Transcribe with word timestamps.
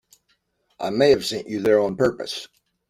I 0.79 0.89
may 0.89 1.11
have 1.11 1.27
sent 1.27 1.47
you 1.47 1.61
there 1.61 1.79
on 1.79 1.95
purpose. 1.95 2.47